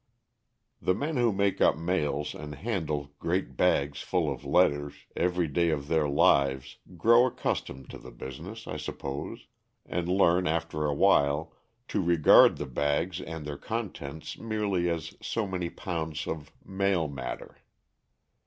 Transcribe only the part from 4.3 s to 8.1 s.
of letters every day of their lives grow accustomed to the